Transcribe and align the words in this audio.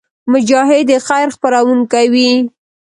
مجاهد 0.31 0.85
د 0.89 0.91
خیر 1.07 1.27
خپرونکی 1.35 2.05
وي. 2.13 2.31